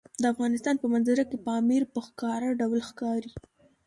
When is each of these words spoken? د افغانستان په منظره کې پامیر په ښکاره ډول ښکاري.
د 0.21 0.23
افغانستان 0.33 0.75
په 0.79 0.87
منظره 0.93 1.23
کې 1.29 1.37
پامیر 1.47 1.83
په 1.93 1.99
ښکاره 2.07 2.49
ډول 2.59 2.81
ښکاري. 2.89 3.31